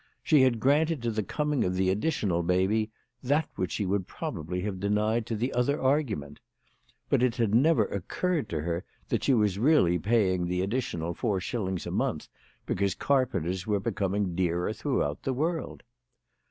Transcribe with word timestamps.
She 0.23 0.41
had 0.41 0.59
granted 0.59 1.03
to 1.03 1.11
the 1.11 1.21
coming 1.21 1.63
of 1.63 1.75
the 1.75 1.91
additional 1.91 2.41
baby 2.41 2.89
that 3.21 3.47
which 3.55 3.73
she 3.73 3.85
would 3.85 4.07
probably 4.07 4.61
have 4.61 4.79
denied 4.79 5.27
to 5.27 5.35
the 5.35 5.53
other 5.53 5.79
argument; 5.79 6.39
but 7.07 7.21
it 7.21 7.35
had 7.35 7.53
never 7.53 7.85
occurred 7.85 8.49
to 8.49 8.61
her 8.61 8.83
that 9.09 9.23
she 9.23 9.35
was 9.35 9.59
really 9.59 9.99
paying 9.99 10.47
the 10.47 10.65
addi 10.65 10.77
tional 10.79 11.15
four 11.15 11.39
shillings 11.39 11.85
a 11.85 11.91
month 11.91 12.29
because 12.65 12.95
carpenters 12.95 13.67
were 13.67 13.79
becoming 13.79 14.33
dearer 14.33 14.73
throughout 14.73 15.21
the 15.21 15.33
world. 15.33 15.83